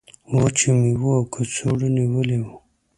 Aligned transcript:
وچو 0.39 0.69
میوو 0.81 1.11
او 1.19 1.23
کڅوړو 1.33 1.87
نیولی 1.97 2.37
و. 2.43 2.47